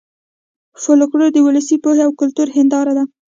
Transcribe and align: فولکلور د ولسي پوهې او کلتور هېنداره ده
فولکلور 0.81 1.29
د 1.33 1.37
ولسي 1.47 1.75
پوهې 1.83 2.01
او 2.05 2.11
کلتور 2.19 2.47
هېنداره 2.57 2.93
ده 2.97 3.03